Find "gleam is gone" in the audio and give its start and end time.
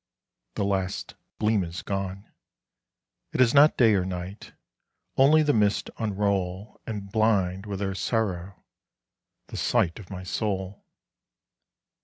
1.39-2.27